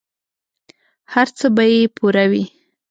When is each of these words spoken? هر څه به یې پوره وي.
هر 1.13 1.27
څه 1.37 1.45
به 1.55 1.63
یې 1.71 1.81
پوره 1.97 2.25
وي. 2.31 2.43